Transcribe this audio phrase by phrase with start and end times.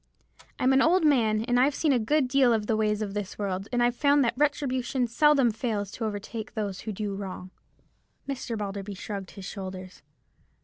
[0.57, 3.37] I'm an old man, and I've seen a good deal of the ways of this
[3.37, 7.51] world, and I've found that retribution seldom fails to overtake those who do wrong."
[8.27, 8.57] Mr.
[8.57, 10.01] Balderby shrugged his shoulders.